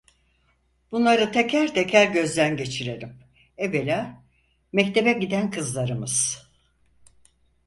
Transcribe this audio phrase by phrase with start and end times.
[0.91, 3.15] Bunları teker teker gözden geçirelim,
[3.57, 4.23] evvela
[4.71, 6.47] mektebe giden kızlarımız: